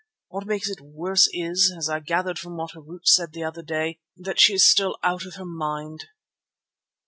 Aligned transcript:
What 0.29 0.47
makes 0.47 0.67
it 0.67 0.81
worse 0.81 1.29
is, 1.31 1.71
as 1.77 1.87
I 1.87 1.99
gathered 1.99 2.39
from 2.39 2.57
what 2.57 2.71
Harût 2.71 3.01
said 3.05 3.33
the 3.33 3.43
other 3.43 3.61
day, 3.61 3.99
that 4.17 4.39
she 4.39 4.55
is 4.55 4.67
still 4.67 4.97
out 5.03 5.27
of 5.27 5.35
her 5.35 5.45
mind." 5.45 6.05